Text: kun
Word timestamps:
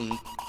kun 0.00 0.39